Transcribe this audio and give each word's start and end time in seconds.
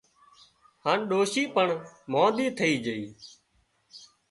هانَ 0.83 0.99
ڏوشي 1.09 1.43
پڻ 1.55 1.67
مانۮِي 2.11 2.47
ٿئي 2.57 2.73
جھئي 2.85 3.03